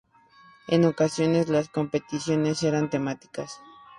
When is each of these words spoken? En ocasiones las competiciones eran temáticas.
En 0.67 0.83
ocasiones 0.85 1.47
las 1.47 1.69
competiciones 1.69 2.63
eran 2.63 2.89
temáticas. 2.89 3.61